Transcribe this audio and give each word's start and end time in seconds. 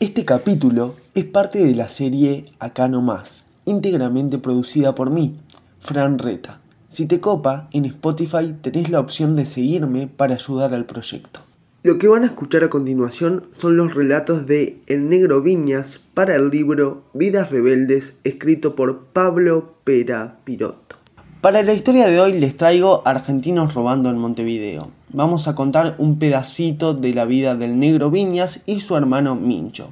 Este 0.00 0.24
capítulo 0.24 0.94
es 1.16 1.24
parte 1.24 1.58
de 1.58 1.74
la 1.74 1.88
serie 1.88 2.44
Acá 2.60 2.86
no 2.86 3.02
más, 3.02 3.44
íntegramente 3.64 4.38
producida 4.38 4.94
por 4.94 5.10
mí, 5.10 5.36
Fran 5.80 6.20
Reta. 6.20 6.60
Si 6.86 7.06
te 7.06 7.18
copa, 7.18 7.68
en 7.72 7.84
Spotify 7.84 8.54
tenés 8.62 8.90
la 8.90 9.00
opción 9.00 9.34
de 9.34 9.44
seguirme 9.44 10.06
para 10.06 10.36
ayudar 10.36 10.72
al 10.72 10.86
proyecto. 10.86 11.40
Lo 11.82 11.98
que 11.98 12.06
van 12.06 12.22
a 12.22 12.26
escuchar 12.26 12.62
a 12.62 12.70
continuación 12.70 13.46
son 13.58 13.76
los 13.76 13.96
relatos 13.96 14.46
de 14.46 14.78
El 14.86 15.08
Negro 15.08 15.42
Viñas 15.42 15.98
para 16.14 16.36
el 16.36 16.50
libro 16.50 17.02
Vidas 17.12 17.50
Rebeldes, 17.50 18.14
escrito 18.22 18.76
por 18.76 19.06
Pablo 19.06 19.74
Pera 19.82 20.38
Pirotto. 20.44 20.97
Para 21.40 21.62
la 21.62 21.72
historia 21.72 22.08
de 22.08 22.18
hoy 22.18 22.32
les 22.32 22.56
traigo 22.56 23.02
Argentinos 23.04 23.72
robando 23.72 24.10
en 24.10 24.18
Montevideo. 24.18 24.90
Vamos 25.10 25.46
a 25.46 25.54
contar 25.54 25.94
un 25.98 26.18
pedacito 26.18 26.94
de 26.94 27.14
la 27.14 27.26
vida 27.26 27.54
del 27.54 27.78
negro 27.78 28.10
Viñas 28.10 28.62
y 28.66 28.80
su 28.80 28.96
hermano 28.96 29.36
Mincho. 29.36 29.90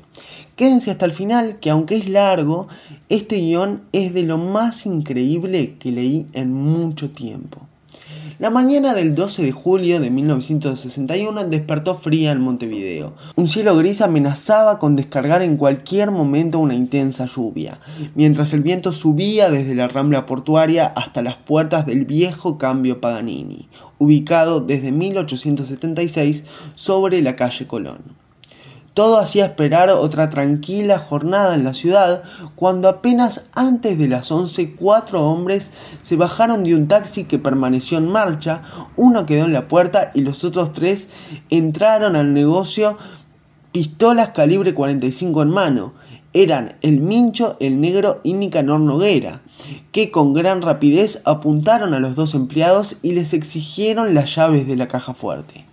Quédense 0.57 0.91
hasta 0.91 1.05
el 1.05 1.13
final 1.13 1.61
que 1.61 1.71
aunque 1.71 1.95
es 1.95 2.09
largo, 2.09 2.67
este 3.09 3.37
guion 3.37 3.83
es 3.93 4.13
de 4.13 4.25
lo 4.25 4.39
más 4.39 4.87
increíble 4.87 5.77
que 5.79 5.93
leí 5.93 6.27
en 6.33 6.53
mucho 6.53 7.11
tiempo. 7.11 7.61
La 8.39 8.51
mañana 8.51 8.95
del 8.95 9.15
12 9.15 9.43
de 9.43 9.53
julio 9.53 10.01
de 10.01 10.11
1961 10.11 11.45
despertó 11.45 11.95
fría 11.95 12.33
en 12.33 12.41
Montevideo. 12.41 13.15
Un 13.37 13.49
cielo 13.49 13.77
gris 13.77 14.01
amenazaba 14.01 14.79
con 14.79 14.97
descargar 14.97 15.43
en 15.43 15.57
cualquier 15.57 16.11
momento 16.11 16.59
una 16.59 16.75
intensa 16.75 17.27
lluvia, 17.27 17.81
mientras 18.15 18.53
el 18.53 18.63
viento 18.63 18.93
subía 18.93 19.49
desde 19.51 19.75
la 19.75 19.89
rambla 19.89 20.27
portuaria 20.27 20.87
hasta 20.87 21.23
las 21.23 21.37
puertas 21.37 21.87
del 21.87 22.05
viejo 22.05 22.59
cambio 22.59 23.01
Paganini, 23.01 23.69
ubicado 23.99 24.61
desde 24.61 24.93
1876 24.93 26.45
sobre 26.75 27.23
la 27.23 27.37
calle 27.37 27.67
Colón. 27.67 28.26
Todo 28.97 29.19
hacía 29.19 29.45
esperar 29.45 29.91
otra 29.91 30.31
tranquila 30.31 30.99
jornada 30.99 31.55
en 31.55 31.65
la 31.65 31.75
ciudad 31.75 32.23
cuando 32.55 32.89
apenas 32.89 33.45
antes 33.53 33.99
de 33.99 34.09
las 34.09 34.33
11 34.33 34.75
cuatro 34.75 35.21
hombres 35.23 35.71
se 36.01 36.17
bajaron 36.17 36.65
de 36.65 36.75
un 36.75 36.89
taxi 36.89 37.25
que 37.25 37.39
permaneció 37.39 37.99
en 37.99 38.09
marcha, 38.09 38.63
uno 38.97 39.27
quedó 39.27 39.45
en 39.45 39.53
la 39.53 39.69
puerta 39.69 40.13
y 40.15 40.23
los 40.23 40.45
otros 40.45 40.73
tres 40.73 41.11
entraron 41.51 42.17
al 42.17 42.33
negocio 42.33 42.97
pistolas 43.71 44.31
calibre 44.31 44.73
45 44.73 45.43
en 45.43 45.51
mano. 45.51 45.93
Eran 46.33 46.77
el 46.81 47.03
Mincho, 47.03 47.59
el 47.61 47.83
Negro 47.83 48.23
y 48.25 48.33
Nicanor 48.33 48.81
Noguera, 48.81 49.43
que 49.93 50.11
con 50.11 50.33
gran 50.33 50.63
rapidez 50.63 51.21
apuntaron 51.27 51.93
a 51.93 52.01
los 52.01 52.17
dos 52.17 52.35
empleados 52.35 52.97
y 53.03 53.13
les 53.13 53.35
exigieron 53.35 54.15
las 54.15 54.35
llaves 54.35 54.67
de 54.67 54.77
la 54.77 54.89
caja 54.89 55.13
fuerte. 55.13 55.67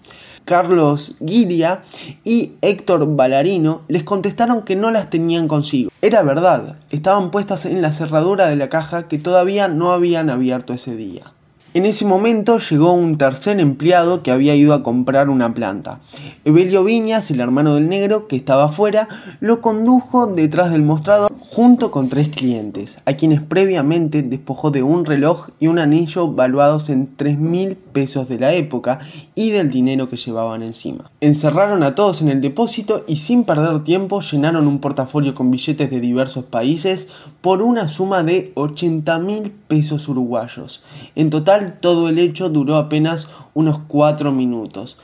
Carlos 0.45 1.16
Guiria 1.19 1.83
y 2.23 2.53
Héctor 2.61 3.16
Ballarino 3.16 3.81
les 3.88 4.03
contestaron 4.03 4.63
que 4.63 4.75
no 4.75 4.91
las 4.91 5.09
tenían 5.09 5.47
consigo. 5.47 5.91
Era 6.02 6.22
verdad, 6.22 6.77
estaban 6.91 7.31
puestas 7.31 7.66
en 7.66 7.81
la 7.81 7.91
cerradura 7.91 8.47
de 8.47 8.55
la 8.55 8.69
caja 8.69 9.08
que 9.08 9.19
todavía 9.19 9.67
no 9.67 9.91
habían 9.91 10.30
abierto 10.30 10.73
ese 10.73 10.95
día. 10.95 11.31
En 11.75 11.88
ese 11.88 12.05
momento 12.05 12.59
llegó 12.59 12.93
un 12.93 13.17
tercer 13.17 13.59
empleado 13.59 14.21
que 14.21 14.29
había 14.29 14.53
ido 14.53 14.75
a 14.75 14.83
comprar 14.83 15.27
una 15.27 15.55
planta. 15.55 16.02
Evelio 16.45 16.83
Viñas, 16.83 17.31
el 17.31 17.39
hermano 17.39 17.73
del 17.73 17.89
negro, 17.89 18.27
que 18.27 18.35
estaba 18.35 18.66
afuera, 18.66 19.07
lo 19.39 19.59
condujo 19.59 20.27
detrás 20.27 20.69
del 20.69 20.83
mostrador 20.83 21.31
junto 21.39 21.89
con 21.89 22.09
tres 22.09 22.29
clientes, 22.29 22.99
a 23.05 23.13
quienes 23.13 23.41
previamente 23.41 24.21
despojó 24.21 24.69
de 24.69 24.83
un 24.83 25.03
reloj 25.05 25.49
y 25.59 25.66
un 25.66 25.79
anillo 25.79 26.31
valuados 26.31 26.89
en 26.89 27.16
3 27.16 27.39
mil 27.39 27.75
pesos 27.75 28.29
de 28.29 28.38
la 28.38 28.53
época 28.53 28.99
y 29.33 29.49
del 29.49 29.71
dinero 29.71 30.09
que 30.09 30.16
llevaban 30.16 30.61
encima. 30.61 31.09
Encerraron 31.21 31.81
a 31.81 31.95
todos 31.95 32.21
en 32.21 32.29
el 32.29 32.41
depósito 32.41 33.03
y 33.07 33.16
sin 33.16 33.45
perder 33.45 33.83
tiempo 33.83 34.21
llenaron 34.21 34.67
un 34.67 34.79
portafolio 34.79 35.33
con 35.33 35.49
billetes 35.49 35.89
de 35.89 35.99
diversos 35.99 36.44
países 36.44 37.07
por 37.41 37.63
una 37.63 37.88
suma 37.88 38.21
de 38.21 38.51
80 38.55 39.17
mil 39.19 39.51
pesos 39.67 40.07
uruguayos. 40.07 40.83
En 41.16 41.29
total 41.29 41.62
todo 41.72 42.09
el 42.09 42.19
hecho 42.19 42.50
duró 42.50 42.75
apenas 42.75 43.29
unos 43.53 43.79
cuatro 43.88 44.31
minutos. 44.31 44.97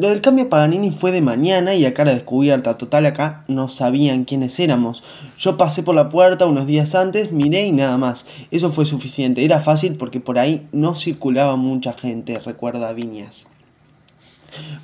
Lo 0.00 0.08
del 0.08 0.22
cambio 0.22 0.48
Paganini 0.48 0.92
fue 0.92 1.12
de 1.12 1.20
mañana 1.20 1.74
y 1.74 1.84
a 1.84 1.92
cara 1.92 2.14
descubierta, 2.14 2.78
total 2.78 3.04
acá 3.04 3.44
no 3.48 3.68
sabían 3.68 4.24
quiénes 4.24 4.58
éramos. 4.58 5.02
Yo 5.38 5.58
pasé 5.58 5.82
por 5.82 5.94
la 5.94 6.08
puerta 6.08 6.46
unos 6.46 6.66
días 6.66 6.94
antes, 6.94 7.32
miré 7.32 7.66
y 7.66 7.72
nada 7.72 7.98
más. 7.98 8.24
Eso 8.50 8.70
fue 8.70 8.86
suficiente, 8.86 9.44
era 9.44 9.60
fácil 9.60 9.96
porque 9.96 10.18
por 10.18 10.38
ahí 10.38 10.66
no 10.72 10.94
circulaba 10.94 11.56
mucha 11.56 11.92
gente, 11.92 12.38
recuerda 12.38 12.94
Viñas. 12.94 13.46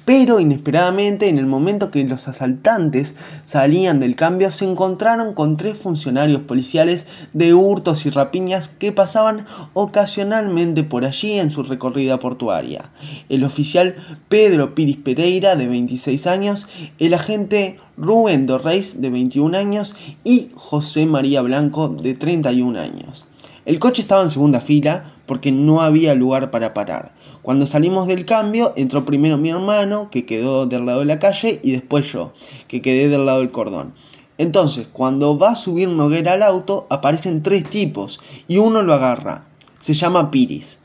Pero 0.04 0.38
inesperadamente, 0.38 1.28
en 1.28 1.38
el 1.38 1.47
momento 1.47 1.91
que 1.91 2.04
los 2.04 2.28
asaltantes 2.28 3.16
salían 3.44 3.99
del 3.99 4.15
cambio, 4.15 4.50
se 4.50 4.65
encontraron 4.65 5.34
con 5.34 5.56
tres 5.56 5.77
funcionarios 5.77 6.43
policiales 6.43 7.06
de 7.32 7.54
hurtos 7.54 8.06
y 8.06 8.10
rapiñas 8.10 8.69
que 8.69 8.93
pasaban 8.93 9.47
ocasionalmente 9.75 10.84
por 10.84 11.04
allí 11.04 11.32
en 11.38 11.50
su 11.50 11.65
recorrida 11.65 12.21
portuaria. 12.21 12.91
El 13.28 13.43
oficial 13.43 13.97
Pedro 14.28 14.75
Piris 14.75 14.99
Pereira, 14.99 15.56
de 15.56 15.66
26 15.66 16.27
años, 16.27 16.69
el 16.98 17.15
agente 17.15 17.81
Rubén 17.97 18.47
Dorreis, 18.47 19.00
de 19.00 19.10
21 19.10 19.56
años, 19.56 19.97
y 20.22 20.50
José 20.54 21.06
María 21.06 21.43
Blanco, 21.43 21.88
de 21.88 22.15
31 22.15 22.78
años. 22.78 23.27
El 23.65 23.81
coche 23.81 24.03
estaba 24.03 24.22
en 24.22 24.31
segunda 24.31 24.60
fila 24.60 25.16
porque 25.26 25.53
no 25.53 25.82
había 25.82 26.14
lugar 26.14 26.50
para 26.50 26.72
parar. 26.72 27.12
Cuando 27.42 27.66
salimos 27.66 28.09
del 28.09 28.25
cambio, 28.25 28.72
entró 28.76 29.04
primero 29.04 29.38
mi 29.38 29.50
hermano, 29.50 30.10
que 30.10 30.26
quedó 30.26 30.66
del 30.66 30.87
lado 30.87 31.00
de 31.00 31.04
la 31.04 31.19
calle, 31.19 31.60
y 31.62 31.72
después 31.72 32.10
yo, 32.12 32.32
que 32.69 32.82
quedé 32.82 33.09
del 33.09 33.26
lado 33.26 33.41
del 33.41 33.50
cordón. 33.50 33.94
Entonces, 34.38 34.88
cuando 34.92 35.38
va 35.38 35.50
a 35.50 35.56
subir 35.56 35.88
Noguera 35.88 36.32
al 36.32 36.42
auto, 36.42 36.86
aparecen 36.91 37.42
tres 37.42 37.69
tipos, 37.69 38.20
y 38.48 38.59
uno 38.59 38.82
lo 38.82 38.94
agarra. 38.94 39.47
Se 39.81 39.94
llama 39.94 40.31
Piris. 40.31 40.78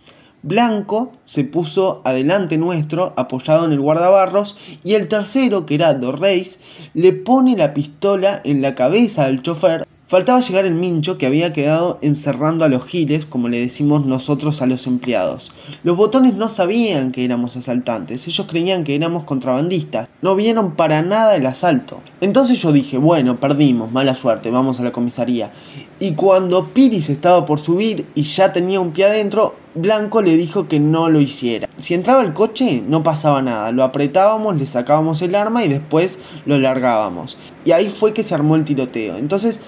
Blanco 0.43 1.11
se 1.25 1.43
puso 1.43 2.01
adelante 2.03 2.57
nuestro, 2.57 3.13
apoyado 3.17 3.65
en 3.65 3.73
el 3.73 3.81
guardabarros, 3.81 4.57
y 4.83 4.93
el 4.93 5.07
tercero, 5.07 5.65
que 5.65 5.75
era 5.75 5.93
Dorreis, 5.93 6.59
le 6.93 7.13
pone 7.13 7.55
la 7.57 7.73
pistola 7.73 8.41
en 8.43 8.61
la 8.61 8.73
cabeza 8.73 9.25
al 9.25 9.43
chofer 9.43 9.85
Faltaba 10.11 10.41
llegar 10.41 10.65
el 10.65 10.75
mincho 10.75 11.17
que 11.17 11.25
había 11.25 11.53
quedado 11.53 11.97
encerrando 12.01 12.65
a 12.65 12.67
los 12.67 12.83
giles, 12.83 13.25
como 13.25 13.47
le 13.47 13.61
decimos 13.61 14.05
nosotros 14.05 14.61
a 14.61 14.65
los 14.65 14.85
empleados. 14.85 15.53
Los 15.85 15.95
botones 15.95 16.33
no 16.33 16.49
sabían 16.49 17.13
que 17.13 17.23
éramos 17.23 17.55
asaltantes, 17.55 18.27
ellos 18.27 18.45
creían 18.49 18.83
que 18.83 18.93
éramos 18.93 19.23
contrabandistas, 19.23 20.09
no 20.21 20.35
vieron 20.35 20.75
para 20.75 21.01
nada 21.01 21.37
el 21.37 21.45
asalto. 21.45 22.01
Entonces 22.19 22.61
yo 22.61 22.73
dije, 22.73 22.97
bueno, 22.97 23.39
perdimos, 23.39 23.89
mala 23.93 24.13
suerte, 24.13 24.51
vamos 24.51 24.81
a 24.81 24.83
la 24.83 24.91
comisaría. 24.91 25.53
Y 26.01 26.11
cuando 26.11 26.65
Piris 26.65 27.09
estaba 27.09 27.45
por 27.45 27.61
subir 27.61 28.05
y 28.13 28.23
ya 28.23 28.51
tenía 28.51 28.81
un 28.81 28.91
pie 28.91 29.05
adentro, 29.05 29.55
Blanco 29.75 30.21
le 30.21 30.35
dijo 30.35 30.67
que 30.67 30.81
no 30.81 31.09
lo 31.09 31.21
hiciera. 31.21 31.69
Si 31.77 31.93
entraba 31.93 32.21
el 32.21 32.33
coche, 32.33 32.83
no 32.85 33.01
pasaba 33.01 33.41
nada. 33.41 33.71
Lo 33.71 33.85
apretábamos, 33.85 34.57
le 34.57 34.65
sacábamos 34.65 35.21
el 35.21 35.35
arma 35.35 35.63
y 35.63 35.69
después 35.69 36.19
lo 36.45 36.59
largábamos. 36.59 37.37
Y 37.63 37.71
ahí 37.71 37.89
fue 37.89 38.13
que 38.13 38.23
se 38.23 38.35
armó 38.35 38.57
el 38.57 38.65
tiroteo. 38.65 39.15
Entonces 39.15 39.61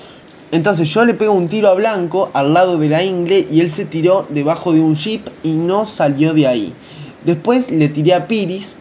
entonces 0.54 0.88
yo 0.94 1.04
le 1.04 1.16
pego 1.16 1.34
un 1.34 1.48
tiro 1.48 1.68
a 1.68 1.74
Blanco 1.74 2.30
al 2.34 2.54
lado 2.54 2.78
de 2.78 2.88
la 2.88 3.04
ingle 3.04 3.48
y 3.52 3.60
él 3.60 3.72
se 3.72 3.86
tiró 3.86 4.28
debajo 4.30 4.72
de 4.72 4.82
un 4.82 4.96
jeep 4.96 5.28
y 5.42 5.50
no 5.54 5.88
salió 5.88 6.36
de 6.36 6.46
ahí. 6.46 6.72
Después 7.26 7.72
le 7.72 7.90
tiré 7.90 8.14
a 8.14 8.28
Piris, 8.28 8.76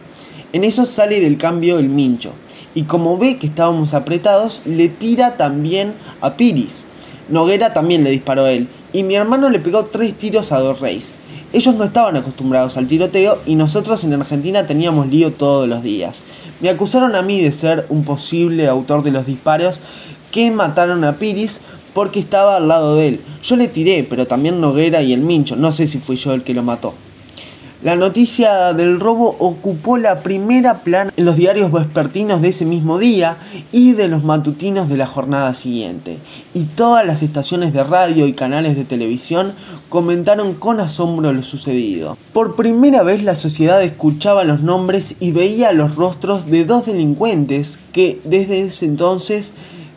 en 0.51 0.65
eso 0.65 0.85
sale 0.85 1.19
del 1.19 1.39
cambio 1.39 1.79
el 1.79 1.89
mincho. 1.89 2.31
Y 2.75 2.83
como 2.83 3.17
ve 3.17 3.37
que 3.39 3.47
estábamos 3.47 3.95
apretados, 3.95 4.61
le 4.65 4.87
tira 4.87 5.35
también 5.35 5.95
a 6.21 6.35
Piris. 6.35 6.85
Noguera 7.27 7.73
también 7.73 8.03
le 8.03 8.11
disparó 8.11 8.43
a 8.43 8.51
él. 8.51 8.67
Y 8.91 9.01
mi 9.01 9.15
hermano 9.15 9.49
le 9.49 9.57
pegó 9.57 9.85
tres 9.85 10.15
tiros 10.15 10.51
a 10.51 10.59
dos 10.59 10.79
reyes. 10.79 11.11
Ellos 11.53 11.73
no 11.73 11.85
estaban 11.85 12.15
acostumbrados 12.15 12.77
al 12.77 12.85
tiroteo 12.85 13.39
y 13.47 13.55
nosotros 13.55 14.03
en 14.03 14.13
Argentina 14.13 14.67
teníamos 14.67 15.07
lío 15.07 15.33
todos 15.33 15.67
los 15.67 15.81
días. 15.81 16.21
Me 16.61 16.69
acusaron 16.69 17.15
a 17.15 17.23
mí 17.23 17.41
de 17.41 17.51
ser 17.51 17.87
un 17.89 18.05
posible 18.05 18.67
autor 18.67 19.01
de 19.01 19.11
los 19.11 19.25
disparos 19.25 19.79
que 20.33 20.51
mataron 20.51 21.05
a 21.05 21.13
Piris 21.13 21.61
porque 21.93 22.19
estaba 22.19 22.57
al 22.57 22.67
lado 22.67 22.97
de 22.97 23.07
él. 23.07 23.19
Yo 23.43 23.55
le 23.55 23.69
tiré, 23.69 24.03
pero 24.03 24.27
también 24.27 24.59
Noguera 24.59 25.01
y 25.01 25.13
el 25.13 25.21
Mincho, 25.21 25.55
no 25.55 25.71
sé 25.71 25.87
si 25.87 25.99
fui 25.99 26.17
yo 26.17 26.33
el 26.33 26.43
que 26.43 26.55
lo 26.55 26.63
mató. 26.63 26.93
La 27.83 27.97
noticia 27.97 28.71
del 28.71 28.97
robo 29.01 29.35
ocupó 29.39 29.97
la 29.97 30.21
primera 30.21 30.79
plana 30.83 31.11
en 31.17 31.25
los 31.25 31.35
diarios 31.35 31.69
vespertinos 31.69 32.41
de 32.41 32.47
ese 32.47 32.63
mismo 32.63 32.97
día 32.97 33.35
y 33.73 33.91
de 33.91 34.07
los 34.07 34.23
matutinos 34.23 34.87
de 34.87 34.95
la 34.95 35.05
jornada 35.05 35.53
siguiente. 35.53 36.17
Y 36.53 36.63
todas 36.63 37.05
las 37.05 37.21
estaciones 37.23 37.73
de 37.73 37.83
radio 37.83 38.25
y 38.25 38.31
canales 38.31 38.77
de 38.77 38.85
televisión 38.85 39.51
comentaron 39.89 40.53
con 40.53 40.79
asombro 40.79 41.33
lo 41.33 41.43
sucedido. 41.43 42.17
Por 42.31 42.55
primera 42.55 43.03
vez 43.03 43.21
la 43.21 43.35
sociedad 43.35 43.83
escuchaba 43.83 44.45
los 44.45 44.61
nombres 44.61 45.17
y 45.19 45.33
veía 45.33 45.73
los 45.73 45.95
rostros 45.95 46.45
de 46.45 46.63
dos 46.63 46.85
delincuentes 46.85 47.79
que 47.91 48.21
desde 48.23 48.61
ese 48.61 48.85
entonces 48.85 49.51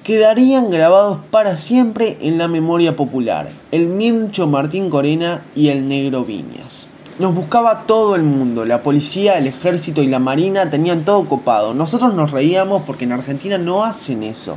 quedarían 0.07 0.71
grabados 0.71 1.19
para 1.33 1.57
siempre 1.57 2.17
en 2.21 2.39
la 2.39 2.47
memoria 2.47 2.95
popular, 2.95 3.49
el 3.73 3.89
Mincho 3.89 4.47
Martín 4.47 4.89
Corena 4.89 5.43
y 5.57 5.67
el 5.71 5.89
Negro 5.89 6.25
Viñas. 6.25 6.87
Nos 7.19 7.35
buscaba 7.35 7.89
todo 7.89 8.15
el 8.15 8.23
mundo, 8.23 8.65
la 8.65 8.85
policía, 8.85 9.37
el 9.37 9.49
ejército 9.49 10.05
y 10.05 10.07
la 10.07 10.21
marina 10.21 10.71
tenían 10.71 11.05
todo 11.05 11.25
copado. 11.25 11.75
Nosotros 11.75 12.15
nos 12.15 12.31
reíamos 12.31 12.83
porque 12.87 13.03
en 13.03 13.11
Argentina 13.11 13.59
no 13.59 13.83
hacen 13.83 14.23
eso. 14.23 14.57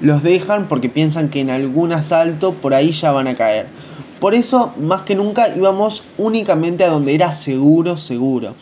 Los 0.00 0.24
dejan 0.24 0.66
porque 0.66 0.88
piensan 0.88 1.28
que 1.28 1.42
en 1.42 1.50
algún 1.50 1.92
asalto 1.92 2.52
por 2.54 2.74
ahí 2.74 2.90
ya 2.90 3.12
van 3.12 3.28
a 3.28 3.36
caer. 3.36 3.66
Por 4.18 4.34
eso, 4.34 4.72
más 4.80 5.02
que 5.02 5.14
nunca, 5.14 5.46
íbamos 5.56 6.02
únicamente 6.16 6.82
a 6.82 6.88
donde 6.88 7.14
era 7.14 7.30
seguro, 7.30 7.96
seguro. 7.96 8.54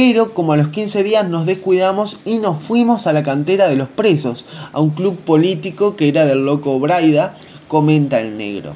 Pero 0.00 0.32
como 0.32 0.52
a 0.52 0.56
los 0.56 0.68
15 0.68 1.02
días 1.02 1.28
nos 1.28 1.44
descuidamos 1.44 2.18
y 2.24 2.38
nos 2.38 2.58
fuimos 2.58 3.08
a 3.08 3.12
la 3.12 3.24
cantera 3.24 3.66
de 3.66 3.74
los 3.74 3.88
presos, 3.88 4.44
a 4.72 4.80
un 4.80 4.90
club 4.90 5.16
político 5.16 5.96
que 5.96 6.06
era 6.06 6.24
del 6.24 6.46
loco 6.46 6.78
Braida, 6.78 7.36
comenta 7.66 8.20
el 8.20 8.38
negro. 8.38 8.74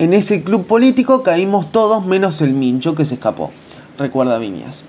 En 0.00 0.12
ese 0.12 0.42
club 0.42 0.66
político 0.66 1.22
caímos 1.22 1.70
todos 1.70 2.04
menos 2.04 2.40
el 2.40 2.54
Mincho 2.54 2.96
que 2.96 3.04
se 3.04 3.14
escapó, 3.14 3.52
recuerda 3.96 4.38
Viñas. 4.38 4.82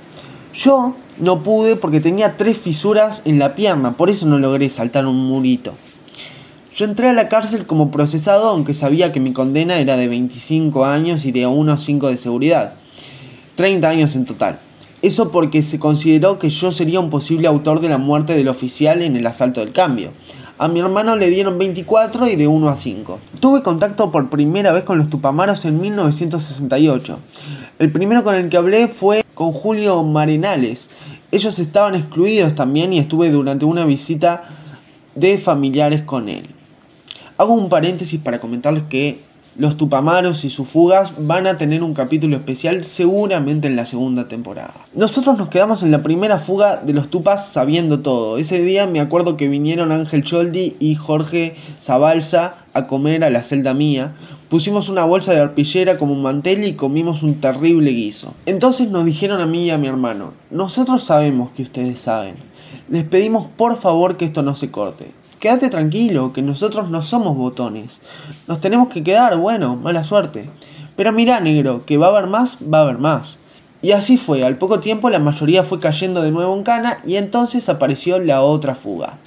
Yo 0.56 0.96
no 1.20 1.44
pude 1.44 1.76
porque 1.76 2.02
tenía 2.02 2.36
tres 2.36 2.58
fisuras 2.58 3.22
en 3.26 3.38
la 3.38 3.54
pierna, 3.54 3.98
por 3.98 4.10
eso 4.10 4.26
no 4.26 4.40
logré 4.40 4.70
saltar 4.70 5.06
un 5.06 5.18
murito. 5.18 5.76
Yo 6.76 6.86
entré 6.86 7.10
a 7.10 7.14
la 7.14 7.30
cárcel 7.30 7.68
como 7.68 7.92
procesado, 7.92 8.50
aunque 8.50 8.74
sabía 8.74 9.12
que 9.12 9.20
mi 9.20 9.34
condena 9.34 9.78
era 9.78 9.98
de 9.98 10.08
25 10.08 10.84
años 10.84 11.26
y 11.26 11.32
de 11.32 11.46
1 11.46 11.78
5 11.78 12.08
de 12.08 12.18
seguridad. 12.18 12.74
30 13.56 13.88
años 13.88 14.16
en 14.16 14.26
total. 14.26 14.58
Eso 15.02 15.32
porque 15.32 15.62
se 15.62 15.78
consideró 15.78 16.40
que 16.40 16.50
yo 16.50 16.72
sería 16.72 17.00
un 17.00 17.10
posible 17.10 17.48
autor 17.48 17.80
de 17.80 17.90
la 17.90 17.98
muerte 17.98 18.34
del 18.36 18.48
oficial 18.48 19.02
en 19.02 19.16
el 19.16 19.28
asalto 19.28 19.60
del 19.60 19.72
cambio. 19.72 20.12
A 20.58 20.70
mi 20.70 20.80
hermano 20.80 21.18
le 21.18 21.30
dieron 21.30 21.58
24 21.58 22.30
y 22.30 22.38
de 22.38 22.48
1 22.48 22.70
a 22.70 22.76
5. 22.78 23.20
Tuve 23.42 23.62
contacto 23.62 24.10
por 24.10 24.30
primera 24.30 24.72
vez 24.72 24.84
con 24.84 24.98
los 24.98 25.10
Tupamaros 25.10 25.66
en 25.66 25.82
1968. 25.82 27.20
El 27.78 27.92
primero 27.92 28.24
con 28.24 28.36
el 28.36 28.48
que 28.48 28.56
hablé 28.56 28.88
fue 28.88 29.26
con 29.34 29.52
Julio 29.52 30.02
Marenales. 30.04 30.90
Ellos 31.32 31.60
estaban 31.60 31.96
excluidos 31.96 32.56
también 32.56 32.94
y 32.94 33.00
estuve 33.00 33.30
durante 33.32 33.66
una 33.66 33.84
visita 33.84 34.48
de 35.14 35.38
familiares 35.38 36.04
con 36.04 36.30
él. 36.30 36.48
Hago 37.38 37.54
un 37.54 37.68
paréntesis 37.68 38.22
para 38.22 38.40
comentarles 38.40 38.84
que 38.90 39.20
los 39.58 39.78
Tupamaros 39.78 40.44
y 40.44 40.50
sus 40.50 40.68
fugas 40.68 41.14
van 41.18 41.48
a 41.48 41.58
tener 41.58 41.82
un 41.82 41.94
capítulo 41.94 42.36
especial 42.36 42.84
seguramente 42.84 43.68
en 43.68 43.78
la 43.78 43.86
segunda 43.86 44.28
temporada. 44.28 44.74
Nosotros 44.94 45.38
nos 45.38 45.48
quedamos 45.48 45.82
en 45.82 45.92
la 45.92 46.04
primera 46.04 46.40
fuga 46.40 46.78
de 46.78 46.94
los 46.94 47.08
Tupas 47.08 47.48
sabiendo 47.48 48.02
todo. 48.02 48.38
Ese 48.38 48.62
día 48.62 48.86
me 48.86 49.00
acuerdo 49.00 49.38
que 49.38 49.48
vinieron 49.48 49.94
Ángel 49.94 50.24
Choldi 50.24 50.76
y 50.80 50.96
Jorge 50.96 51.56
Zabalza 51.82 52.56
a 52.74 52.88
comer 52.88 53.24
a 53.24 53.30
la 53.30 53.44
celda 53.44 53.74
mía. 53.74 54.14
Pusimos 54.50 54.90
una 54.90 55.06
bolsa 55.06 55.32
de 55.32 55.40
arpillera 55.40 55.98
como 55.98 56.14
un 56.14 56.22
mantel 56.22 56.66
y 56.66 56.74
comimos 56.74 57.24
un 57.24 57.40
terrible 57.40 57.92
guiso. 57.92 58.34
Entonces 58.46 58.90
nos 58.90 59.06
dijeron 59.06 59.40
a 59.40 59.46
mí 59.46 59.66
y 59.66 59.70
a 59.70 59.78
mi 59.78 59.88
hermano, 59.88 60.34
nosotros 60.52 61.04
sabemos 61.04 61.52
que 61.52 61.64
ustedes 61.64 62.00
saben. 62.00 62.36
Les 62.90 63.06
pedimos 63.06 63.48
por 63.56 63.78
favor 63.78 64.18
que 64.18 64.26
esto 64.26 64.42
no 64.42 64.54
se 64.54 64.70
corte 64.70 65.12
quédate 65.40 65.70
tranquilo, 65.70 66.34
que 66.34 66.42
nosotros 66.42 66.90
no 66.90 67.02
somos 67.02 67.38
botones. 67.38 68.00
Nos 68.48 68.60
tenemos 68.60 68.90
que 68.90 69.04
quedar, 69.04 69.38
bueno, 69.38 69.76
mala 69.76 70.04
suerte. 70.04 70.50
Pero 70.96 71.12
mira, 71.12 71.40
negro, 71.40 71.86
que 71.86 71.98
va 71.98 72.08
a 72.08 72.10
haber 72.12 72.28
más, 72.28 72.58
va 72.62 72.80
a 72.80 72.82
haber 72.82 72.98
más. 73.00 73.38
Y 73.82 73.92
así 73.92 74.18
fue, 74.18 74.44
al 74.44 74.58
poco 74.58 74.80
tiempo 74.80 75.10
la 75.10 75.20
mayoría 75.20 75.64
fue 75.64 75.80
cayendo 75.80 76.22
de 76.24 76.32
nuevo 76.32 76.56
en 76.56 76.64
cana 76.64 76.98
y 77.06 77.18
entonces 77.18 77.70
apareció 77.70 78.18
la 78.18 78.42
otra 78.42 78.74
fuga. 78.74 79.20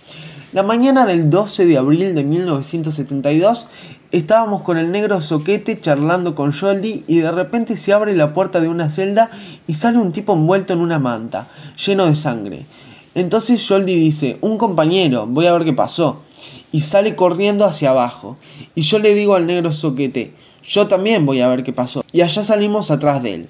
La 0.52 0.62
mañana 0.62 1.05
del 1.05 1.28
12 1.28 1.66
de 1.66 1.76
abril 1.76 2.14
de 2.14 2.25
1972 2.25 3.69
estábamos 4.11 4.62
con 4.62 4.78
el 4.78 4.90
negro 4.90 5.20
Soquete 5.20 5.78
charlando 5.81 6.34
con 6.34 6.52
Joldi 6.52 7.04
y 7.06 7.19
de 7.19 7.31
repente 7.31 7.76
se 7.76 7.93
abre 7.93 8.16
la 8.16 8.32
puerta 8.32 8.58
de 8.61 8.69
una 8.69 8.88
celda 8.88 9.31
y 9.66 9.75
sale 9.75 9.99
un 9.99 10.11
tipo 10.11 10.32
envuelto 10.32 10.72
en 10.72 10.81
una 10.81 10.99
manta, 10.99 11.49
lleno 11.87 12.06
de 12.06 12.16
sangre. 12.16 12.66
Entonces 13.14 13.66
Joldi 13.66 13.94
dice, 13.94 14.38
un 14.40 14.58
compañero, 14.58 15.26
voy 15.26 15.46
a 15.46 15.52
ver 15.52 15.64
qué 15.64 15.72
pasó. 15.72 16.22
Y 16.70 16.81
sale 16.81 17.16
corriendo 17.16 17.64
hacia 17.64 17.90
abajo. 17.90 18.37
Y 18.75 18.82
yo 18.82 18.99
le 18.99 19.14
digo 19.14 19.34
al 19.34 19.46
negro 19.46 19.72
soquete, 19.72 20.34
yo 20.62 20.87
también 20.87 21.25
voy 21.25 21.40
a 21.40 21.49
ver 21.49 21.62
qué 21.62 21.72
pasó. 21.72 22.05
Y 22.12 22.20
allá 22.20 22.43
salimos 22.43 22.90
atrás 22.90 23.22
de 23.22 23.34
él. 23.34 23.49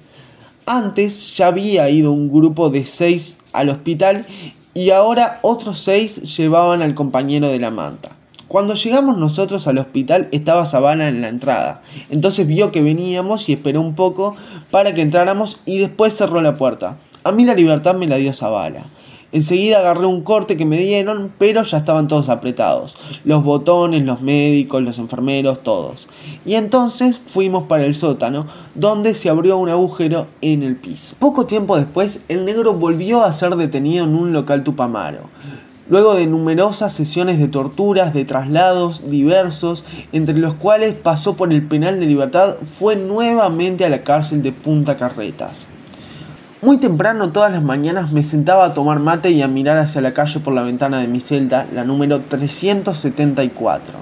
Antes 0.65 1.35
ya 1.35 1.47
había 1.47 1.89
ido 1.89 2.11
un 2.11 2.31
grupo 2.31 2.69
de 2.69 2.85
seis 2.85 3.37
al 3.53 3.69
hospital 3.69 4.25
y 4.73 4.91
ahora 4.91 5.39
otros 5.41 5.79
seis 5.79 6.37
llevaban 6.37 6.81
al 6.81 6.93
compañero 6.93 7.49
de 7.49 7.59
la 7.59 7.71
manta. 7.71 8.15
Cuando 8.47 8.73
llegamos 8.73 9.17
nosotros 9.17 9.67
al 9.67 9.77
hospital 9.77 10.27
estaba 10.31 10.65
Sabana 10.65 11.07
en 11.07 11.21
la 11.21 11.27
entrada. 11.27 11.81
Entonces 12.09 12.47
vio 12.47 12.71
que 12.71 12.81
veníamos 12.81 13.49
y 13.49 13.53
esperó 13.53 13.81
un 13.81 13.95
poco 13.95 14.35
para 14.71 14.93
que 14.93 15.01
entráramos 15.01 15.59
y 15.65 15.79
después 15.79 16.15
cerró 16.15 16.41
la 16.41 16.55
puerta. 16.55 16.97
A 17.23 17.31
mí 17.31 17.45
la 17.45 17.53
libertad 17.53 17.95
me 17.95 18.07
la 18.07 18.15
dio 18.15 18.33
Zabala. 18.33 18.85
Enseguida 19.31 19.77
agarré 19.77 20.07
un 20.07 20.23
corte 20.23 20.57
que 20.57 20.65
me 20.65 20.79
dieron, 20.79 21.31
pero 21.37 21.61
ya 21.61 21.77
estaban 21.77 22.07
todos 22.07 22.29
apretados. 22.29 22.95
Los 23.23 23.43
botones, 23.43 24.03
los 24.03 24.21
médicos, 24.21 24.81
los 24.81 24.97
enfermeros, 24.97 25.61
todos. 25.61 26.07
Y 26.47 26.55
entonces 26.55 27.19
fuimos 27.23 27.65
para 27.67 27.85
el 27.85 27.93
sótano, 27.93 28.47
donde 28.73 29.13
se 29.13 29.29
abrió 29.29 29.57
un 29.57 29.69
agujero 29.69 30.25
en 30.41 30.63
el 30.63 30.75
piso. 30.75 31.15
Poco 31.19 31.45
tiempo 31.45 31.77
después, 31.77 32.23
el 32.27 32.43
negro 32.43 32.73
volvió 32.73 33.23
a 33.23 33.31
ser 33.31 33.55
detenido 33.55 34.03
en 34.03 34.15
un 34.15 34.33
local 34.33 34.63
tupamaro. 34.63 35.29
Luego 35.89 36.15
de 36.15 36.25
numerosas 36.25 36.93
sesiones 36.93 37.37
de 37.37 37.47
torturas, 37.47 38.15
de 38.15 38.25
traslados 38.25 39.09
diversos, 39.09 39.85
entre 40.11 40.37
los 40.37 40.55
cuales 40.55 40.95
pasó 40.95 41.35
por 41.35 41.53
el 41.53 41.67
penal 41.67 41.99
de 41.99 42.07
libertad, 42.07 42.57
fue 42.63 42.95
nuevamente 42.95 43.85
a 43.85 43.89
la 43.89 44.03
cárcel 44.03 44.41
de 44.41 44.51
Punta 44.51 44.97
Carretas. 44.97 45.67
Muy 46.61 46.75
temprano 46.75 47.31
todas 47.31 47.53
las 47.53 47.63
mañanas 47.63 48.11
me 48.11 48.21
sentaba 48.21 48.65
a 48.65 48.73
tomar 48.73 48.99
mate 48.99 49.31
y 49.31 49.41
a 49.41 49.47
mirar 49.47 49.77
hacia 49.77 50.01
la 50.01 50.11
calle 50.11 50.41
por 50.41 50.53
la 50.53 50.61
ventana 50.61 50.99
de 50.99 51.07
mi 51.07 51.21
celda, 51.21 51.65
la 51.73 51.85
número 51.85 52.19
374. 52.19 53.93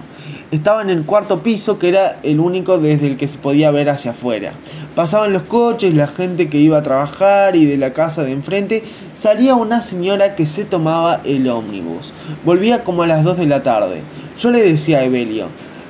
Estaba 0.50 0.82
en 0.82 0.90
el 0.90 1.06
cuarto 1.06 1.44
piso 1.44 1.78
que 1.78 1.90
era 1.90 2.18
el 2.24 2.40
único 2.40 2.80
desde 2.80 3.06
el 3.06 3.18
que 3.18 3.28
se 3.28 3.38
podía 3.38 3.70
ver 3.70 3.92
hacia 3.92 4.10
afuera. 4.10 4.54
Pasaban 4.96 5.34
los 5.34 5.44
coches, 5.44 5.94
la 5.94 6.08
gente 6.08 6.50
que 6.50 6.58
iba 6.58 6.80
a 6.80 6.82
trabajar 6.82 7.56
y 7.56 7.66
de 7.66 7.78
la 7.78 7.94
casa 7.94 8.24
de 8.24 8.32
enfrente 8.32 8.84
salía 9.14 9.54
una 9.54 9.84
señora 9.84 10.36
que 10.36 10.48
se 10.48 10.66
tomaba 10.66 11.22
el 11.26 11.48
ómnibus. 11.48 12.12
Volvía 12.44 12.84
como 12.84 13.04
a 13.04 13.08
las 13.08 13.24
2 13.24 13.38
de 13.38 13.46
la 13.46 13.62
tarde. 13.62 14.02
Yo 14.40 14.50
le 14.50 14.64
decía 14.64 14.98
a 14.98 15.04
Evelio, 15.04 15.46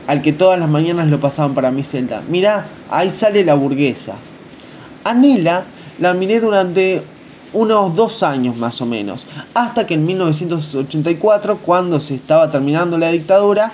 al 0.05 0.21
que 0.21 0.33
todas 0.33 0.59
las 0.59 0.67
mañanas 0.67 1.07
lo 1.07 1.21
pasaban 1.21 1.55
para 1.55 1.71
mi 1.71 1.85
celda, 1.85 2.23
mira, 2.27 2.65
ahí 2.89 3.09
sale 3.09 3.45
la 3.45 3.53
burguesa. 3.53 4.15
Anela 5.05 5.63
la 5.99 6.13
miré 6.13 6.39
durante 6.39 7.01
unos 7.53 7.95
dos 7.95 8.23
años 8.23 8.55
más 8.57 8.81
o 8.81 8.85
menos, 8.85 9.25
hasta 9.53 9.88
que 9.88 9.94
en 9.94 10.05
1984, 10.05 11.57
cuando 11.59 11.99
se 11.99 12.15
estaba 12.15 12.51
terminando 12.51 12.97
la 12.97 13.09
dictadura, 13.09 13.71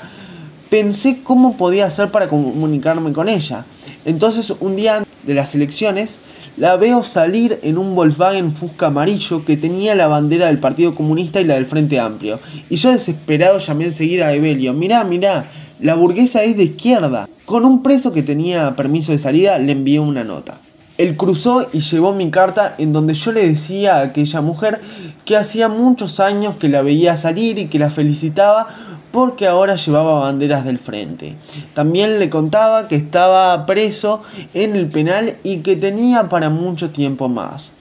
pensé 0.69 1.21
cómo 1.23 1.57
podía 1.57 1.85
hacer 1.85 2.11
para 2.11 2.27
comunicarme 2.27 3.11
con 3.13 3.29
ella. 3.29 3.65
Entonces 4.05 4.53
un 4.59 4.75
día 4.75 5.03
de 5.23 5.33
las 5.33 5.55
elecciones 5.55 6.19
la 6.57 6.75
veo 6.75 7.03
salir 7.03 7.59
en 7.63 7.77
un 7.77 7.95
Volkswagen 7.95 8.55
Fusca 8.55 8.87
amarillo 8.87 9.43
que 9.43 9.57
tenía 9.57 9.95
la 9.95 10.07
bandera 10.07 10.47
del 10.47 10.59
Partido 10.59 10.93
Comunista 10.93 11.41
y 11.41 11.45
la 11.45 11.55
del 11.55 11.65
Frente 11.65 11.99
Amplio. 11.99 12.39
Y 12.69 12.75
yo 12.75 12.91
desesperado 12.91 13.57
llamé 13.59 13.85
enseguida 13.85 14.27
a 14.27 14.33
Evelio, 14.33 14.73
mirá, 14.73 15.03
mirá, 15.03 15.45
la 15.79 15.95
burguesa 15.95 16.43
es 16.43 16.55
de 16.57 16.63
izquierda. 16.63 17.27
Con 17.45 17.65
un 17.65 17.81
preso 17.81 18.13
que 18.13 18.23
tenía 18.23 18.75
permiso 18.75 19.11
de 19.11 19.19
salida 19.19 19.57
le 19.57 19.71
envié 19.71 19.99
una 19.99 20.23
nota. 20.23 20.59
Él 20.97 21.17
cruzó 21.17 21.67
y 21.73 21.79
llevó 21.79 22.13
mi 22.13 22.29
carta 22.29 22.75
en 22.77 22.93
donde 22.93 23.15
yo 23.15 23.31
le 23.31 23.47
decía 23.47 23.95
a 23.95 24.01
aquella 24.03 24.41
mujer 24.41 24.79
que 25.25 25.35
hacía 25.35 25.67
muchos 25.67 26.19
años 26.19 26.57
que 26.57 26.69
la 26.69 26.83
veía 26.83 27.17
salir 27.17 27.57
y 27.57 27.65
que 27.65 27.79
la 27.79 27.89
felicitaba 27.89 28.67
porque 29.11 29.47
ahora 29.47 29.75
llevaba 29.75 30.19
banderas 30.19 30.65
del 30.65 30.77
frente. 30.77 31.35
También 31.73 32.19
le 32.19 32.29
contaba 32.29 32.87
que 32.87 32.95
estaba 32.95 33.65
preso 33.65 34.21
en 34.53 34.75
el 34.75 34.87
penal 34.89 35.35
y 35.43 35.57
que 35.57 35.75
tenía 35.75 36.29
para 36.29 36.49
mucho 36.49 36.91
tiempo 36.91 37.27
más. 37.27 37.71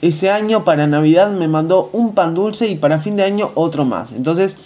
Ese 0.00 0.30
año 0.30 0.64
para 0.64 0.86
Navidad 0.86 1.30
me 1.32 1.48
mandó 1.48 1.90
un 1.92 2.14
pan 2.14 2.34
dulce 2.34 2.68
y 2.68 2.76
para 2.76 3.00
fin 3.00 3.16
de 3.16 3.24
año 3.24 3.50
otro 3.54 3.84
más. 3.84 4.12
Entonces 4.12 4.56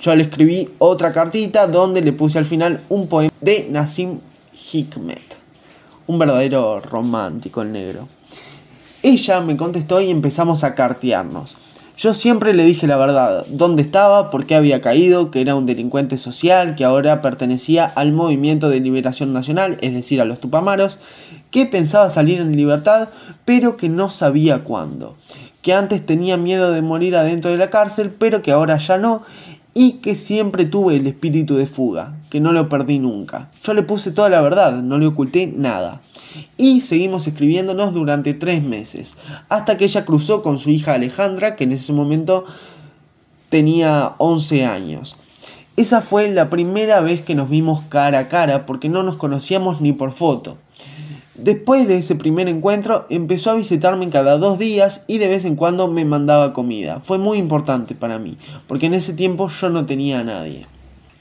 yo 0.00 0.14
le 0.14 0.22
escribí 0.22 0.70
otra 0.78 1.12
cartita 1.12 1.66
donde 1.66 2.00
le 2.00 2.12
puse 2.12 2.38
al 2.38 2.46
final 2.46 2.80
un 2.88 3.06
poema 3.06 3.32
de 3.40 3.66
Nassim 3.70 4.20
Hikmet 4.72 5.39
un 6.10 6.18
verdadero 6.18 6.80
romántico 6.80 7.62
el 7.62 7.70
negro. 7.70 8.08
Ella 9.02 9.40
me 9.40 9.56
contestó 9.56 10.00
y 10.00 10.10
empezamos 10.10 10.64
a 10.64 10.74
cartearnos. 10.74 11.56
Yo 11.96 12.14
siempre 12.14 12.52
le 12.52 12.64
dije 12.64 12.88
la 12.88 12.96
verdad, 12.96 13.46
dónde 13.48 13.82
estaba, 13.82 14.30
por 14.30 14.44
qué 14.44 14.56
había 14.56 14.80
caído, 14.80 15.30
que 15.30 15.40
era 15.40 15.54
un 15.54 15.66
delincuente 15.66 16.18
social, 16.18 16.74
que 16.74 16.84
ahora 16.84 17.22
pertenecía 17.22 17.84
al 17.84 18.12
Movimiento 18.12 18.70
de 18.70 18.80
Liberación 18.80 19.32
Nacional, 19.32 19.78
es 19.82 19.92
decir, 19.92 20.20
a 20.20 20.24
los 20.24 20.40
Tupamaros, 20.40 20.98
que 21.52 21.66
pensaba 21.66 22.10
salir 22.10 22.40
en 22.40 22.56
libertad, 22.56 23.08
pero 23.44 23.76
que 23.76 23.88
no 23.88 24.10
sabía 24.10 24.64
cuándo, 24.64 25.14
que 25.62 25.74
antes 25.74 26.04
tenía 26.04 26.36
miedo 26.36 26.72
de 26.72 26.82
morir 26.82 27.16
adentro 27.16 27.52
de 27.52 27.58
la 27.58 27.70
cárcel, 27.70 28.10
pero 28.18 28.42
que 28.42 28.50
ahora 28.50 28.78
ya 28.78 28.98
no, 28.98 29.22
y 29.74 29.98
que 29.98 30.14
siempre 30.14 30.64
tuve 30.64 30.96
el 30.96 31.06
espíritu 31.06 31.56
de 31.56 31.66
fuga, 31.66 32.16
que 32.28 32.40
no 32.40 32.52
lo 32.52 32.68
perdí 32.68 32.98
nunca. 32.98 33.50
Yo 33.62 33.74
le 33.74 33.82
puse 33.82 34.10
toda 34.10 34.28
la 34.28 34.40
verdad, 34.40 34.82
no 34.82 34.98
le 34.98 35.06
oculté 35.06 35.46
nada. 35.46 36.00
Y 36.56 36.80
seguimos 36.80 37.26
escribiéndonos 37.26 37.92
durante 37.92 38.34
tres 38.34 38.62
meses, 38.62 39.14
hasta 39.48 39.76
que 39.76 39.84
ella 39.84 40.04
cruzó 40.04 40.42
con 40.42 40.58
su 40.58 40.70
hija 40.70 40.94
Alejandra, 40.94 41.56
que 41.56 41.64
en 41.64 41.72
ese 41.72 41.92
momento 41.92 42.44
tenía 43.48 44.14
11 44.18 44.64
años. 44.64 45.16
Esa 45.76 46.02
fue 46.02 46.28
la 46.30 46.50
primera 46.50 47.00
vez 47.00 47.22
que 47.22 47.34
nos 47.34 47.48
vimos 47.48 47.82
cara 47.88 48.18
a 48.18 48.28
cara 48.28 48.66
porque 48.66 48.88
no 48.88 49.02
nos 49.02 49.16
conocíamos 49.16 49.80
ni 49.80 49.92
por 49.92 50.12
foto. 50.12 50.58
Después 51.42 51.88
de 51.88 51.96
ese 51.96 52.16
primer 52.16 52.50
encuentro 52.50 53.06
empezó 53.08 53.50
a 53.50 53.54
visitarme 53.54 54.10
cada 54.10 54.36
dos 54.36 54.58
días 54.58 55.04
y 55.06 55.16
de 55.16 55.26
vez 55.26 55.46
en 55.46 55.56
cuando 55.56 55.88
me 55.88 56.04
mandaba 56.04 56.52
comida. 56.52 57.00
Fue 57.02 57.16
muy 57.16 57.38
importante 57.38 57.94
para 57.94 58.18
mí, 58.18 58.36
porque 58.68 58.86
en 58.86 58.92
ese 58.92 59.14
tiempo 59.14 59.48
yo 59.48 59.70
no 59.70 59.86
tenía 59.86 60.20
a 60.20 60.24
nadie. 60.24 60.66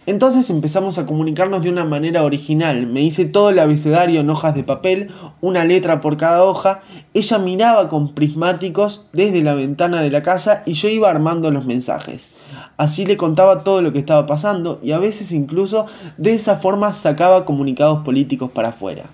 Entonces 0.07 0.49
empezamos 0.49 0.97
a 0.97 1.05
comunicarnos 1.05 1.61
de 1.61 1.69
una 1.69 1.85
manera 1.85 2.25
original. 2.25 2.85
Me 2.85 3.01
hice 3.01 3.23
todo 3.23 3.49
el 3.49 3.59
abecedario 3.59 4.19
en 4.19 4.29
hojas 4.29 4.55
de 4.55 4.63
papel, 4.63 5.09
una 5.39 5.63
letra 5.63 6.01
por 6.01 6.17
cada 6.17 6.43
hoja. 6.43 6.81
Ella 7.13 7.37
miraba 7.37 7.87
con 7.87 8.13
prismáticos 8.13 9.07
desde 9.13 9.41
la 9.41 9.53
ventana 9.53 10.01
de 10.01 10.11
la 10.11 10.21
casa 10.21 10.63
y 10.65 10.73
yo 10.73 10.89
iba 10.89 11.09
armando 11.09 11.49
los 11.49 11.65
mensajes. 11.65 12.27
Así 12.75 13.05
le 13.05 13.15
contaba 13.15 13.63
todo 13.63 13.81
lo 13.81 13.93
que 13.93 13.99
estaba 13.99 14.27
pasando 14.27 14.81
y 14.83 14.91
a 14.91 14.99
veces 14.99 15.31
incluso 15.31 15.85
de 16.17 16.33
esa 16.33 16.57
forma 16.57 16.91
sacaba 16.91 17.45
comunicados 17.45 18.03
políticos 18.03 18.51
para 18.51 18.69
afuera. 18.69 19.09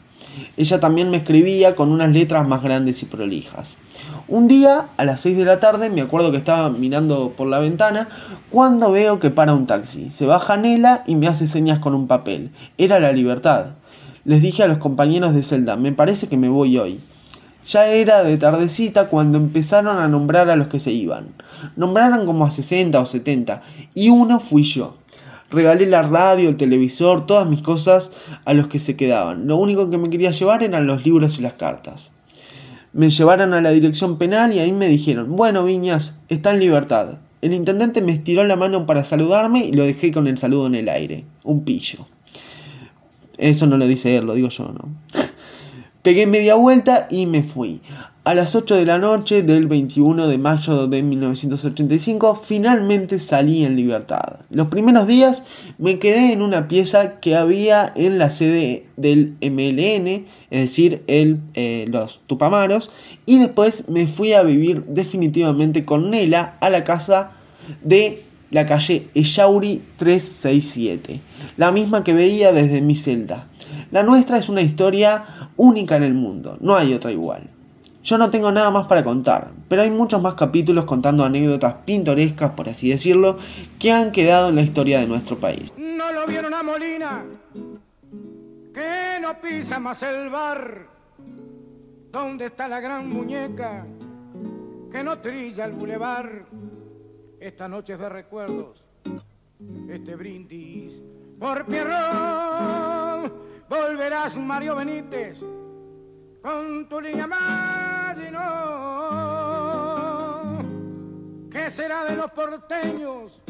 Ella 0.57 0.79
también 0.79 1.09
me 1.09 1.17
escribía 1.17 1.75
con 1.75 1.91
unas 1.91 2.11
letras 2.11 2.47
más 2.47 2.61
grandes 2.61 3.01
y 3.03 3.05
prolijas. 3.05 3.77
Un 4.27 4.47
día, 4.47 4.89
a 4.97 5.05
las 5.05 5.21
6 5.21 5.37
de 5.37 5.45
la 5.45 5.59
tarde, 5.59 5.89
me 5.89 6.01
acuerdo 6.01 6.31
que 6.31 6.37
estaba 6.37 6.69
mirando 6.69 7.33
por 7.37 7.47
la 7.47 7.59
ventana, 7.59 8.09
cuando 8.49 8.91
veo 8.91 9.19
que 9.19 9.29
para 9.29 9.53
un 9.53 9.67
taxi. 9.67 10.11
Se 10.11 10.25
baja 10.25 10.57
Nela 10.57 11.03
y 11.05 11.15
me 11.15 11.27
hace 11.27 11.47
señas 11.47 11.79
con 11.79 11.93
un 11.93 12.07
papel. 12.07 12.51
Era 12.77 12.99
la 12.99 13.11
libertad. 13.11 13.71
Les 14.23 14.41
dije 14.41 14.63
a 14.63 14.67
los 14.67 14.79
compañeros 14.79 15.33
de 15.33 15.43
celda, 15.43 15.75
me 15.75 15.91
parece 15.91 16.27
que 16.27 16.37
me 16.37 16.49
voy 16.49 16.77
hoy. 16.77 16.99
Ya 17.67 17.87
era 17.87 18.23
de 18.23 18.37
tardecita 18.37 19.09
cuando 19.09 19.37
empezaron 19.37 19.97
a 19.97 20.07
nombrar 20.07 20.49
a 20.49 20.55
los 20.55 20.67
que 20.67 20.79
se 20.79 20.91
iban. 20.91 21.29
Nombraron 21.75 22.25
como 22.25 22.45
a 22.45 22.51
60 22.51 22.99
o 22.99 23.05
70 23.05 23.61
y 23.93 24.09
uno 24.09 24.39
fui 24.39 24.63
yo. 24.63 24.97
Regalé 25.55 25.85
la 25.85 26.01
radio, 26.01 26.49
el 26.49 26.57
televisor, 26.57 27.25
todas 27.25 27.47
mis 27.47 27.61
cosas 27.61 28.11
a 28.43 28.53
los 28.53 28.67
que 28.67 28.77
se 28.77 28.97
quedaban. 28.97 29.47
Lo 29.47 29.55
único 29.55 29.89
que 29.89 29.97
me 29.97 30.09
quería 30.09 30.31
llevar 30.31 30.63
eran 30.63 30.85
los 30.85 31.05
libros 31.05 31.39
y 31.39 31.43
las 31.43 31.53
cartas. 31.53 32.11
Me 32.91 33.09
llevaron 33.09 33.53
a 33.53 33.61
la 33.61 33.69
dirección 33.69 34.17
penal 34.17 34.51
y 34.51 34.59
ahí 34.59 34.73
me 34.73 34.89
dijeron, 34.89 35.33
bueno 35.33 35.63
Viñas, 35.63 36.19
está 36.27 36.51
en 36.51 36.59
libertad. 36.59 37.19
El 37.41 37.53
intendente 37.53 38.01
me 38.01 38.11
estiró 38.11 38.43
la 38.43 38.57
mano 38.57 38.85
para 38.85 39.05
saludarme 39.05 39.63
y 39.63 39.71
lo 39.71 39.85
dejé 39.85 40.11
con 40.11 40.27
el 40.27 40.37
saludo 40.37 40.67
en 40.67 40.75
el 40.75 40.89
aire. 40.89 41.23
Un 41.45 41.63
pillo. 41.63 42.05
Eso 43.37 43.65
no 43.65 43.77
lo 43.77 43.87
dice 43.87 44.17
él, 44.17 44.25
lo 44.25 44.33
digo 44.33 44.49
yo, 44.49 44.65
¿no? 44.65 44.89
Pegué 46.01 46.27
media 46.27 46.55
vuelta 46.55 47.07
y 47.09 47.27
me 47.27 47.43
fui. 47.43 47.79
A 48.27 48.33
las 48.33 48.55
8 48.55 48.77
de 48.77 48.87
la 48.87 48.97
noche 48.97 49.43
del 49.43 49.67
21 49.67 50.27
de 50.27 50.39
mayo 50.39 50.87
de 50.87 51.03
1985 51.03 52.41
finalmente 52.43 53.19
salí 53.19 53.63
en 53.63 53.75
libertad. 53.75 54.39
Los 54.49 54.69
primeros 54.69 55.05
días 55.05 55.43
me 55.77 55.99
quedé 55.99 56.33
en 56.33 56.41
una 56.41 56.67
pieza 56.67 57.19
que 57.19 57.35
había 57.35 57.93
en 57.95 58.17
la 58.17 58.31
sede 58.31 58.87
del 58.97 59.35
MLN, 59.43 60.25
es 60.49 60.61
decir, 60.61 61.03
el, 61.05 61.39
eh, 61.53 61.85
los 61.87 62.19
Tupamaros, 62.25 62.89
y 63.27 63.37
después 63.37 63.87
me 63.89 64.07
fui 64.07 64.33
a 64.33 64.41
vivir 64.41 64.83
definitivamente 64.85 65.85
con 65.85 66.09
Nela 66.09 66.57
a 66.61 66.71
la 66.71 66.83
casa 66.83 67.33
de 67.83 68.23
la 68.49 68.65
calle 68.65 69.07
Echauri 69.13 69.83
367, 69.97 71.21
la 71.57 71.71
misma 71.71 72.03
que 72.03 72.15
veía 72.15 72.53
desde 72.53 72.81
mi 72.81 72.95
celda. 72.95 73.47
La 73.91 74.01
nuestra 74.01 74.39
es 74.39 74.49
una 74.49 74.63
historia 74.63 75.25
única 75.57 75.95
en 75.95 76.01
el 76.01 76.15
mundo, 76.15 76.57
no 76.59 76.75
hay 76.75 76.91
otra 76.91 77.11
igual. 77.11 77.51
Yo 78.05 78.19
no 78.19 78.29
tengo 78.29 78.51
nada 78.51 78.69
más 78.69 78.85
para 78.85 79.03
contar, 79.03 79.49
pero 79.67 79.81
hay 79.81 79.89
muchos 79.89 80.21
más 80.21 80.35
capítulos 80.35 80.85
contando 80.85 81.25
anécdotas 81.25 81.73
pintorescas, 81.85 82.51
por 82.51 82.69
así 82.69 82.89
decirlo, 82.89 83.39
que 83.79 83.91
han 83.91 84.11
quedado 84.11 84.49
en 84.49 84.55
la 84.55 84.61
historia 84.61 84.99
de 84.99 85.07
nuestro 85.07 85.39
país. 85.39 85.73
No 85.75 86.11
lo 86.11 86.27
vieron 86.27 86.53
a 86.53 86.61
Molina, 86.61 87.25
que 88.71 89.19
no 89.19 89.41
pisa 89.41 89.79
más 89.79 90.03
el 90.03 90.29
bar. 90.29 90.85
¿Dónde 92.11 92.45
está 92.45 92.67
la 92.67 92.79
gran 92.79 93.09
muñeca 93.09 93.87
que 94.91 95.03
no 95.03 95.17
trilla 95.17 95.65
el 95.65 95.71
bulevar? 95.71 96.45
Esta 97.39 97.67
noche 97.67 97.93
es 97.93 97.99
de 97.99 98.09
recuerdos, 98.09 98.85
este 99.89 100.15
brindis 100.15 101.01
por 101.39 101.65
Pierrón. 101.65 103.33
Volverás 103.67 104.37
Mario 104.37 104.75
Benítez 104.75 105.39
con 106.43 106.87
tu 106.87 107.01
línea 107.01 107.25
más 107.25 107.84
no. 108.31 109.55
¿Qué 111.51 111.69
será 111.71 112.05
de 112.05 112.15
los 112.15 112.31
porteños 112.31 113.41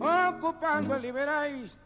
ocupando 0.00 0.94
el 0.94 1.02
Liberáis? 1.02 1.76